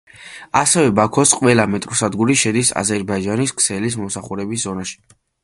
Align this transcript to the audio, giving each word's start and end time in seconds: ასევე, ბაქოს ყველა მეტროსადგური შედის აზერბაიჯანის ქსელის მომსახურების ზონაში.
ასევე, 0.59 0.93
ბაქოს 0.99 1.33
ყველა 1.41 1.65
მეტროსადგური 1.73 2.37
შედის 2.45 2.73
აზერბაიჯანის 2.83 3.55
ქსელის 3.61 4.01
მომსახურების 4.01 4.67
ზონაში. 4.67 4.99